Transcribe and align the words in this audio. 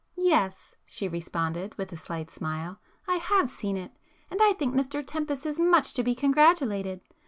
"Yes;"—she 0.17 1.07
responded 1.07 1.75
with 1.77 1.91
a 1.93 1.95
slight 1.95 2.31
smile—"I 2.31 3.17
have 3.17 3.51
seen 3.51 3.77
it—and 3.77 4.41
I 4.41 4.53
think 4.53 4.73
Mr 4.73 5.05
Tempest 5.05 5.45
is 5.45 5.59
much 5.59 5.93
to 5.93 6.01
be 6.01 6.15
congratulated. 6.15 7.01